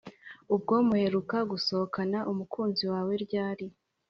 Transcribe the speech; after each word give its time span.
ubwo 0.55 0.73
muheruka 0.87 1.37
gusohokana 1.51 2.19
umukuzi 2.31 2.83
waweryari? 2.93 3.67